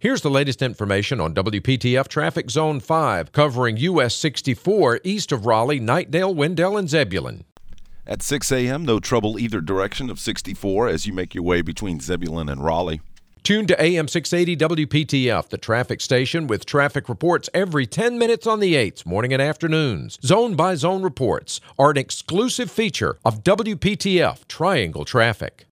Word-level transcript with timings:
Here's 0.00 0.20
the 0.20 0.30
latest 0.30 0.62
information 0.62 1.20
on 1.20 1.34
WPTF 1.34 2.06
Traffic 2.06 2.50
Zone 2.50 2.78
5, 2.78 3.32
covering 3.32 3.78
US 3.78 4.14
64 4.14 5.00
east 5.02 5.32
of 5.32 5.44
Raleigh, 5.44 5.80
Knightdale, 5.80 6.32
Wendell, 6.32 6.76
and 6.76 6.88
Zebulon. 6.88 7.42
At 8.06 8.22
6 8.22 8.52
a.m., 8.52 8.84
no 8.84 9.00
trouble 9.00 9.40
either 9.40 9.60
direction 9.60 10.08
of 10.08 10.20
64 10.20 10.86
as 10.86 11.08
you 11.08 11.12
make 11.12 11.34
your 11.34 11.42
way 11.42 11.62
between 11.62 11.98
Zebulon 11.98 12.48
and 12.48 12.64
Raleigh. 12.64 13.00
Tune 13.42 13.66
to 13.66 13.82
AM 13.82 14.06
680 14.06 14.86
WPTF, 14.86 15.48
the 15.48 15.58
traffic 15.58 16.00
station 16.00 16.46
with 16.46 16.64
traffic 16.64 17.08
reports 17.08 17.50
every 17.52 17.84
10 17.84 18.16
minutes 18.20 18.46
on 18.46 18.60
the 18.60 18.74
8s, 18.74 19.04
morning 19.04 19.32
and 19.32 19.42
afternoons. 19.42 20.20
Zone 20.22 20.54
by 20.54 20.76
zone 20.76 21.02
reports 21.02 21.60
are 21.76 21.90
an 21.90 21.96
exclusive 21.96 22.70
feature 22.70 23.18
of 23.24 23.42
WPTF 23.42 24.46
Triangle 24.46 25.04
Traffic. 25.04 25.66